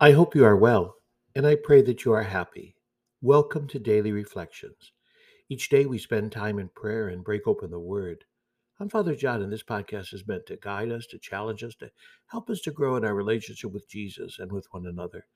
[0.00, 0.94] I hope you are well,
[1.34, 2.76] and I pray that you are happy.
[3.20, 4.92] Welcome to Daily Reflections.
[5.48, 8.22] Each day we spend time in prayer and break open the Word.
[8.78, 11.90] I'm Father John, and this podcast is meant to guide us, to challenge us, to
[12.28, 15.26] help us to grow in our relationship with Jesus and with one another.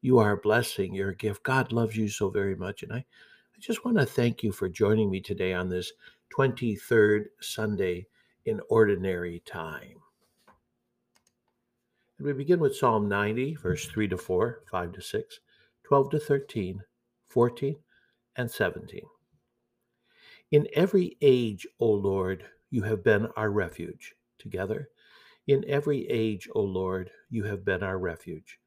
[0.00, 1.42] You are a blessing, you're a gift.
[1.42, 4.68] God loves you so very much, and I, I just want to thank you for
[4.68, 5.90] joining me today on this
[6.38, 8.06] 23rd Sunday
[8.46, 10.03] in Ordinary Time.
[12.24, 15.40] And we begin with Psalm 90, verse 3 to 4, 5 to 6,
[15.82, 16.80] 12 to 13,
[17.28, 17.76] 14,
[18.36, 19.02] and 17.
[20.50, 24.14] In every age, O Lord, you have been our refuge.
[24.38, 24.88] Together,
[25.48, 28.58] in every age, O Lord, you have been our refuge.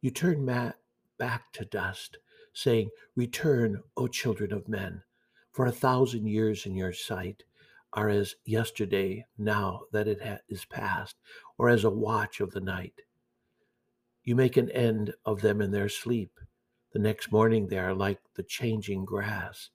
[0.00, 0.76] You turn Matt
[1.18, 2.16] back to dust,
[2.54, 5.02] saying, Return, O children of men,
[5.52, 7.44] for a thousand years in your sight
[7.96, 11.16] are as yesterday now that it ha- is past,
[11.58, 13.00] or as a watch of the night.
[14.22, 16.38] You make an end of them in their sleep.
[16.92, 19.70] The next morning they are like the changing grass,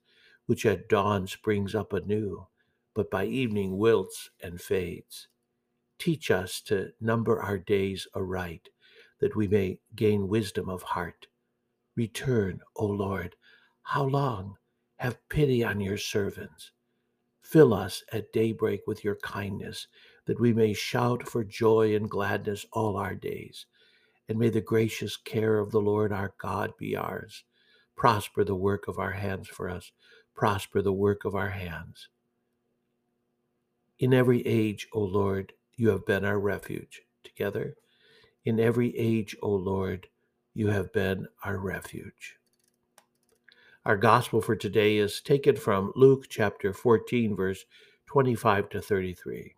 [0.46, 2.46] which at dawn springs up anew,
[2.94, 5.28] but by evening wilts and fades.
[5.98, 8.68] Teach us to number our days aright,
[9.20, 11.26] that we may gain wisdom of heart.
[11.96, 13.36] Return, O Lord,
[13.82, 14.56] how long?
[14.96, 16.70] Have pity on your servants.
[17.42, 19.88] Fill us at daybreak with your kindness,
[20.26, 23.66] that we may shout for joy and gladness all our days.
[24.28, 27.44] And may the gracious care of the Lord our God be ours.
[27.96, 29.92] Prosper the work of our hands for us.
[30.34, 32.08] Prosper the work of our hands.
[33.98, 37.02] In every age, O Lord, you have been our refuge.
[37.22, 37.74] Together,
[38.44, 40.08] in every age, O Lord,
[40.54, 42.36] you have been our refuge.
[43.84, 47.64] Our gospel for today is taken from Luke chapter 14, verse
[48.06, 49.54] 25 to 33.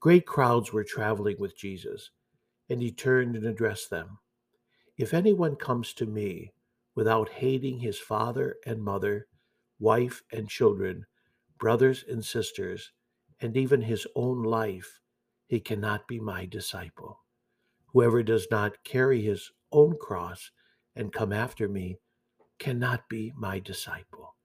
[0.00, 2.10] Great crowds were traveling with Jesus,
[2.68, 4.18] and he turned and addressed them
[4.98, 6.52] If anyone comes to me
[6.96, 9.28] without hating his father and mother,
[9.80, 11.06] wife and children,
[11.58, 12.92] brothers and sisters,
[13.40, 15.00] and even his own life,
[15.46, 17.20] he cannot be my disciple.
[17.92, 20.50] Whoever does not carry his own cross
[20.96, 21.98] and come after me,
[22.60, 24.36] cannot be my disciple.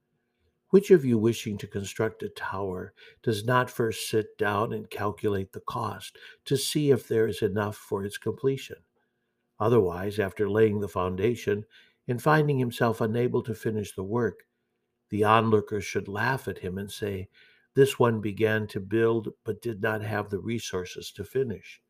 [0.69, 5.51] Which of you wishing to construct a tower does not first sit down and calculate
[5.51, 8.77] the cost to see if there is enough for its completion?
[9.59, 11.65] Otherwise, after laying the foundation
[12.07, 14.39] and finding himself unable to finish the work,
[15.09, 17.29] the onlookers should laugh at him and say,
[17.75, 21.81] This one began to build but did not have the resources to finish.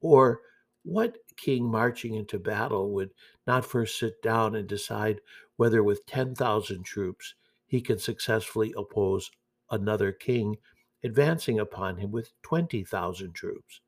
[0.00, 0.40] Or,
[0.84, 3.10] what king marching into battle would
[3.46, 5.20] not first sit down and decide
[5.62, 7.36] whether with 10,000 troops
[7.68, 9.30] he can successfully oppose
[9.70, 10.56] another king
[11.04, 13.80] advancing upon him with 20,000 troops?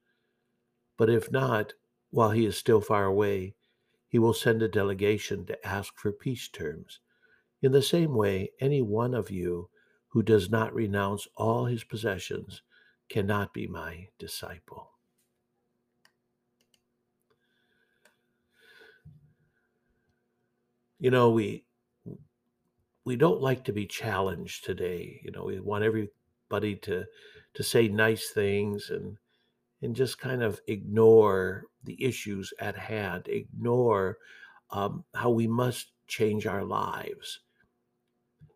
[0.97, 1.73] But if not,
[2.11, 3.57] while he is still far away,
[4.07, 7.01] he will send a delegation to ask for peace terms.
[7.61, 9.69] In the same way, any one of you
[10.11, 12.63] who does not renounce all his possessions
[13.09, 14.94] cannot be my disciple.
[21.05, 21.67] You know we
[23.05, 27.05] we don't like to be challenged today you know we want everybody to
[27.53, 29.19] to say nice things and
[29.83, 34.17] and just kind of ignore the issues at hand ignore
[34.71, 37.41] um, how we must change our lives.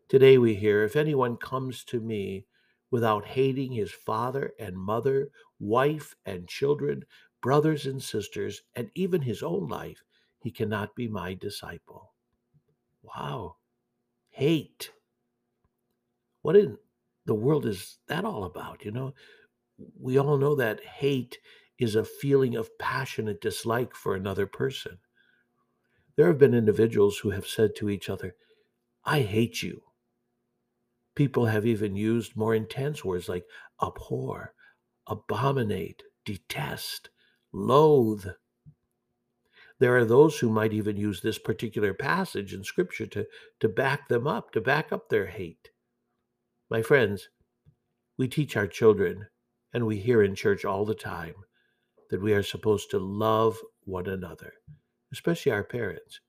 [0.09, 2.47] Today we hear if anyone comes to me
[2.89, 5.29] without hating his father and mother
[5.59, 7.03] wife and children
[7.43, 10.01] brothers and sisters and even his own life
[10.41, 12.11] he cannot be my disciple
[13.15, 13.57] Wow.
[14.29, 14.91] Hate.
[16.41, 16.77] What in
[17.25, 18.85] the world is that all about?
[18.85, 19.13] You know,
[19.99, 21.39] we all know that hate
[21.77, 24.99] is a feeling of passionate dislike for another person.
[26.15, 28.35] There have been individuals who have said to each other,
[29.05, 29.81] I hate you.
[31.15, 33.45] People have even used more intense words like
[33.81, 34.53] abhor,
[35.07, 37.09] abominate, detest,
[37.51, 38.27] loathe.
[39.79, 43.25] There are those who might even use this particular passage in Scripture to,
[43.61, 45.71] to back them up, to back up their hate.
[46.69, 47.29] My friends,
[48.17, 49.27] we teach our children,
[49.73, 51.35] and we hear in church all the time,
[52.09, 54.53] that we are supposed to love one another,
[55.13, 56.19] especially our parents.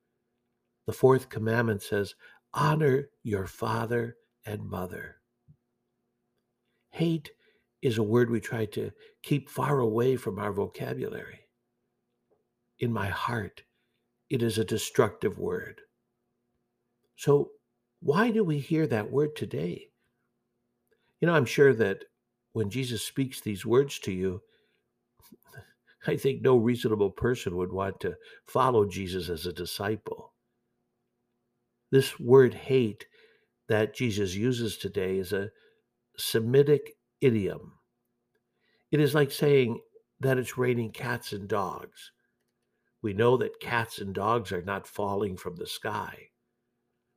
[0.87, 2.14] The fourth commandment says,
[2.55, 4.17] Honor your father
[4.47, 5.17] and mother.
[6.91, 7.32] Hate
[7.82, 8.93] is a word we try to
[9.23, 11.41] keep far away from our vocabulary
[12.80, 13.62] in my heart,
[14.28, 15.82] it is a destructive word.
[17.16, 17.50] So,
[18.00, 19.88] why do we hear that word today?
[21.20, 22.04] You know, I'm sure that
[22.52, 24.40] when Jesus speaks these words to you,
[26.06, 28.16] I think no reasonable person would want to
[28.46, 30.32] follow Jesus as a disciple.
[31.90, 33.06] This word hate
[33.68, 35.50] that Jesus uses today is a
[36.16, 37.72] Semitic idiom.
[38.90, 39.80] It is like saying
[40.20, 42.12] that it's raining cats and dogs.
[43.02, 46.29] We know that cats and dogs are not falling from the sky.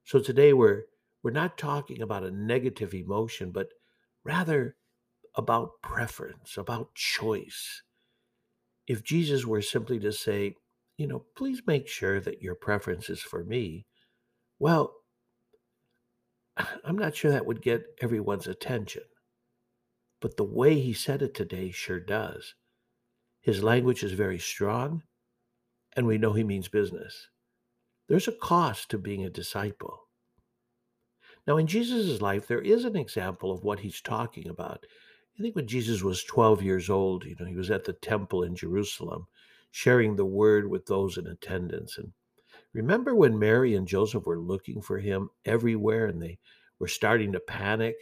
[0.04, 0.84] So today we're
[1.24, 3.70] we're not talking about a negative emotion, but
[4.24, 4.76] rather
[5.36, 7.82] about preference, about choice.
[8.88, 10.56] If Jesus were simply to say,
[10.98, 13.86] you know, please make sure that your preference is for me,
[14.60, 14.94] well,
[16.84, 19.04] I'm not sure that would get everyone's attention.
[20.20, 22.54] But the way he said it today sure does.
[23.42, 25.04] His language is very strong,
[25.95, 27.28] and we know he means business.
[28.07, 30.07] There's a cost to being a disciple.
[31.45, 34.86] Now, in Jesus' life, there is an example of what he's talking about.
[35.38, 38.44] I think when Jesus was 12 years old, you know, he was at the temple
[38.44, 39.28] in Jerusalem,
[39.72, 41.98] sharing the word with those in attendance.
[41.98, 42.13] And
[42.72, 46.39] remember when Mary and Joseph were looking for him everywhere and they
[46.80, 47.96] were starting to panic?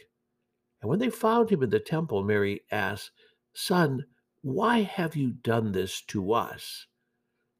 [0.80, 3.12] And when they found him in the temple, Mary asked,
[3.54, 4.04] Son,
[4.42, 6.86] why have you done this to us?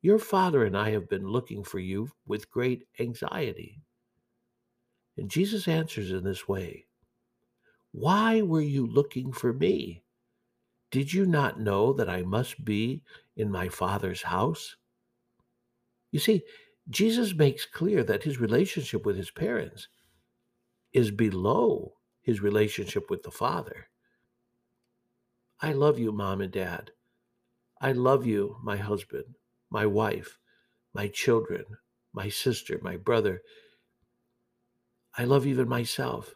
[0.02, 3.81] Your father and I have been looking for you with great anxiety.
[5.16, 6.87] And Jesus answers in this way
[7.93, 10.02] Why were you looking for me?
[10.90, 13.02] Did you not know that I must be
[13.37, 14.76] in my Father's house?
[16.10, 16.43] You see,
[16.90, 19.88] Jesus makes clear that his relationship with his parents
[20.93, 23.88] is below his relationship with the Father.
[25.60, 26.90] I love you, mom and dad.
[27.81, 29.37] I love you, my husband,
[29.73, 30.39] my wife,
[30.95, 31.65] my children,
[32.13, 33.43] my sister, my brother.
[35.17, 36.35] I love even myself.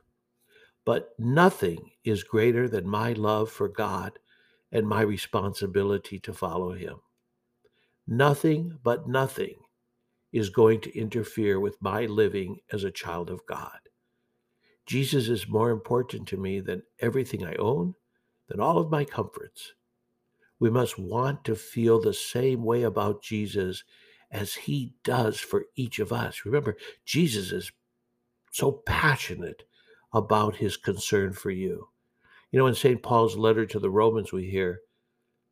[0.85, 4.19] But nothing is greater than my love for God
[4.73, 6.97] and my responsibility to follow Him.
[8.07, 9.57] Nothing but nothing
[10.33, 13.79] is going to interfere with my living as a child of God.
[14.87, 17.95] Jesus is more important to me than everything I own,
[18.49, 19.73] than all of my comforts.
[20.59, 23.85] We must want to feel the same way about Jesus
[24.31, 26.45] as he does for each of us.
[26.45, 27.73] Remember, Jesus is
[28.53, 29.65] so passionate
[30.13, 31.89] about his concern for you.
[32.51, 33.03] You know, in St.
[33.03, 34.81] Paul's letter to the Romans, we hear,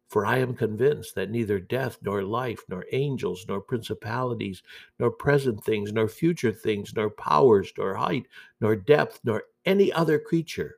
[0.08, 4.62] For I am convinced that neither death, nor life, nor angels, nor principalities,
[4.98, 8.26] nor present things, nor future things, nor powers, nor height,
[8.60, 10.76] nor depth, nor any other creature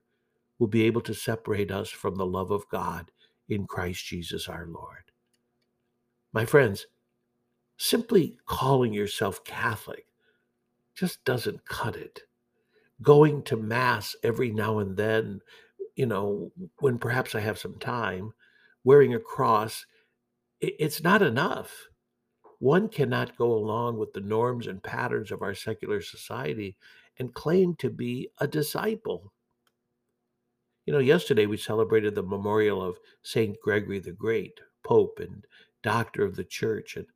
[0.59, 3.11] will be able to separate us from the love of God
[3.49, 5.13] in Christ Jesus our Lord.
[6.33, 6.87] My friends,
[7.77, 10.07] simply calling yourself Catholic
[10.95, 12.23] just doesn't cut it.
[13.03, 15.41] Going to Mass every now and then,
[15.95, 16.51] you know,
[16.81, 18.33] when perhaps I have some time,
[18.85, 19.85] wearing a cross,
[20.61, 21.89] it's not enough.
[22.59, 26.77] One cannot go along with the norms and patterns of our secular society
[27.19, 29.33] and claim to be a disciple.
[30.87, 33.61] You know, yesterday we celebrated the memorial of St.
[33.61, 35.45] Gregory the Great, Pope and
[35.83, 36.97] Doctor of the Church.
[36.97, 37.07] And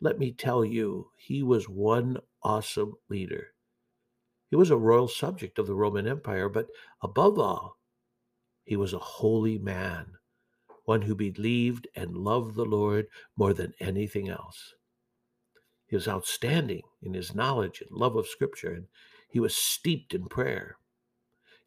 [0.00, 3.54] let me tell you, he was one awesome leader.
[4.50, 6.66] He was a royal subject of the Roman Empire, but
[7.00, 7.78] above all,
[8.64, 10.14] he was a holy man,
[10.84, 14.74] one who believed and loved the Lord more than anything else.
[15.86, 18.86] He was outstanding in his knowledge and love of Scripture, and
[19.30, 20.76] he was steeped in prayer.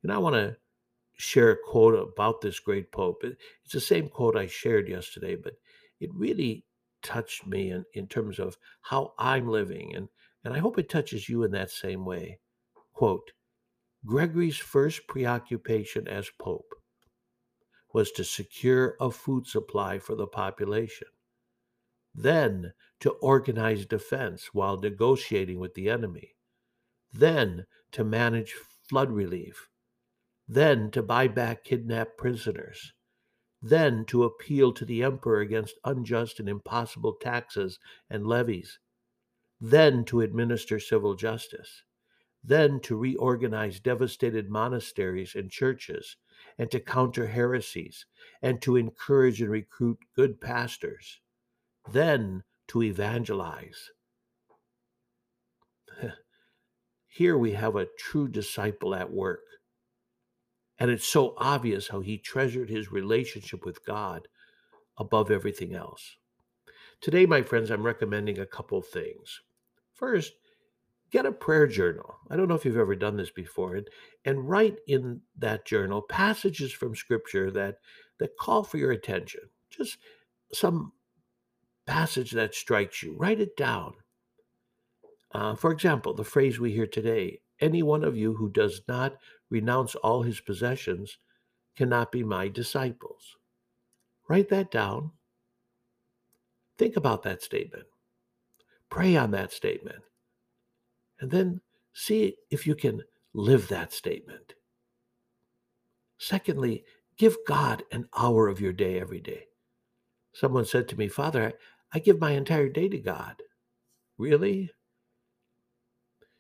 [0.03, 0.57] And I want to
[1.15, 3.24] share a quote about this great pope.
[3.24, 5.53] It's the same quote I shared yesterday, but
[6.00, 6.65] it really
[7.01, 10.10] touched me in, in terms of how I'm living, and,
[10.43, 12.39] and I hope it touches you in that same way.
[12.93, 13.31] Quote
[14.05, 16.75] Gregory's first preoccupation as pope
[17.93, 21.07] was to secure a food supply for the population,
[22.13, 26.36] then to organize defense while negotiating with the enemy,
[27.12, 28.53] then to manage
[28.89, 29.69] flood relief,
[30.47, 32.93] then to buy back kidnapped prisoners,
[33.61, 38.79] then to appeal to the emperor against unjust and impossible taxes and levies,
[39.59, 41.83] then to administer civil justice,
[42.43, 46.17] then to reorganize devastated monasteries and churches,
[46.59, 48.05] and to counter heresies,
[48.41, 51.21] and to encourage and recruit good pastors,
[51.91, 53.89] then to evangelize.
[57.07, 59.39] Here we have a true disciple at work
[60.79, 64.27] and it's so obvious how he treasured his relationship with God
[64.98, 66.17] above everything else.
[67.01, 69.41] Today, my friends, I'm recommending a couple of things.
[69.94, 70.34] First,
[71.12, 72.15] get a prayer journal.
[72.29, 73.88] I don't know if you've ever done this before, and,
[74.25, 77.77] and write in that journal passages from scripture that,
[78.20, 79.41] that call for your attention.
[79.70, 79.98] Just
[80.53, 80.94] some
[81.86, 83.94] passage that strikes you, write it down.
[85.32, 89.15] Uh, for example, the phrase we hear today any one of you who does not
[89.50, 91.17] renounce all his possessions
[91.75, 93.38] cannot be my disciples.
[94.27, 95.12] Write that down.
[96.77, 97.85] Think about that statement.
[98.89, 100.03] Pray on that statement.
[101.19, 101.62] And then
[101.93, 103.01] see if you can
[103.33, 104.53] live that statement.
[106.17, 106.83] Secondly,
[107.17, 109.45] give God an hour of your day every day.
[110.33, 111.53] Someone said to me, Father,
[111.93, 113.41] I give my entire day to God.
[114.17, 114.71] Really?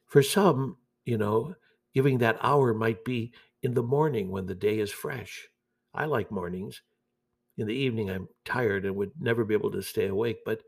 [0.05, 1.55] For some, you know,
[1.93, 3.31] giving that hour might be
[3.63, 5.47] in the morning when the day is fresh.
[5.93, 6.81] I like mornings.
[7.57, 10.39] In the evening, I'm tired and would never be able to stay awake.
[10.45, 10.61] But,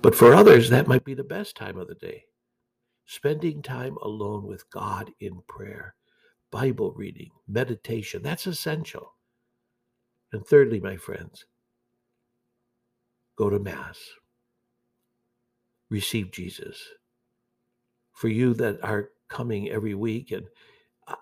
[0.00, 2.24] but for others, that might be the best time of the day.
[3.06, 5.94] Spending time alone with God in prayer,
[6.50, 9.14] Bible reading, meditation, that's essential.
[10.32, 11.44] And thirdly, my friends,
[13.36, 13.98] go to Mass.
[15.90, 16.82] Receive Jesus.
[18.14, 20.46] For you that are coming every week, and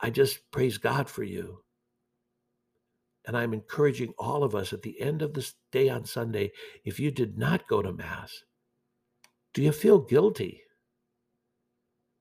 [0.02, 1.62] I just praise God for you.
[3.26, 6.50] And I'm encouraging all of us at the end of this day on Sunday
[6.84, 8.42] if you did not go to Mass,
[9.54, 10.62] do you feel guilty?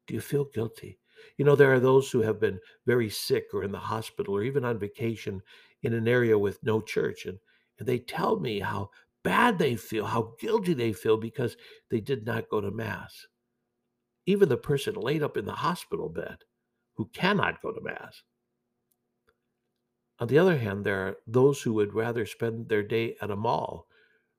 [0.08, 1.00] Do you feel guilty?
[1.38, 4.44] You know, there are those who have been very sick or in the hospital or
[4.44, 5.42] even on vacation
[5.84, 7.26] in an area with no church.
[7.26, 7.40] And,
[7.80, 8.90] and they tell me how
[9.24, 11.58] bad they feel, how guilty they feel because
[11.90, 13.26] they did not go to Mass.
[14.30, 16.38] Even the person laid up in the hospital bed
[16.94, 18.22] who cannot go to Mass.
[20.20, 23.36] On the other hand, there are those who would rather spend their day at a
[23.36, 23.88] mall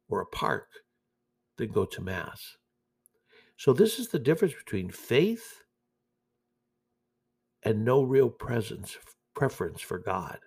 [0.09, 0.69] or a park
[1.57, 2.57] than go to Mass.
[3.57, 5.65] So, this is the difference between faith
[7.65, 8.97] and no real presence,
[9.35, 10.39] preference for God.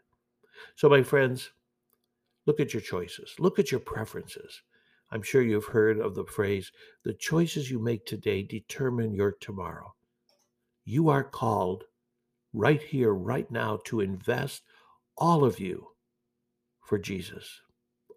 [0.76, 1.52] So, my friends,
[2.46, 4.62] look at your choices, look at your preferences.
[5.13, 6.72] I'm sure you've heard of the phrase,
[7.03, 9.93] the choices you make today determine your tomorrow.
[10.86, 11.84] You are called
[12.51, 14.63] right here, right now, to invest
[15.15, 15.89] all of you
[16.82, 17.62] for Jesus.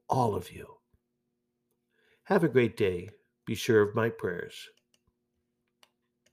[0.08, 0.78] All of you.
[2.24, 3.10] Have a great day.
[3.44, 4.56] Be sure of my prayers.